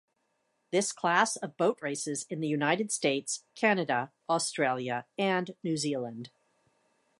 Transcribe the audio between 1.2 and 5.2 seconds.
of boat races in the United States, Canada, Australia